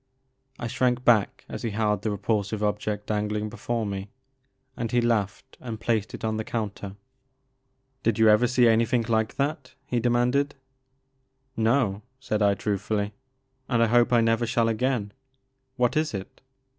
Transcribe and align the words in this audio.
I 0.57 0.65
shrank 0.65 1.05
back 1.05 1.45
as 1.47 1.61
he 1.61 1.69
held 1.69 2.01
the 2.01 2.09
repulsive 2.09 2.63
object 2.63 3.05
dangling 3.05 3.49
before 3.49 3.85
me, 3.85 4.09
and 4.75 4.91
he 4.91 4.99
laughed 4.99 5.57
and 5.59 5.79
placed 5.79 6.15
it 6.15 6.25
on 6.25 6.37
the 6.37 6.43
counter. 6.43 6.95
"Did 8.01 8.17
you 8.17 8.27
ever 8.27 8.47
see 8.47 8.63
an3rthing 8.63 9.09
like 9.09 9.35
that?" 9.35 9.75
he 9.85 9.99
demanded. 9.99 10.55
No," 11.55 12.01
said 12.19 12.41
I 12.41 12.55
truthftdly, 12.55 13.11
'* 13.41 13.69
and 13.69 13.83
I 13.83 13.85
hope 13.85 14.11
I 14.11 14.21
never 14.21 14.47
shall 14.47 14.69
again. 14.69 15.11
What 15.75 15.95
is 15.95 16.15
it 16.15 16.41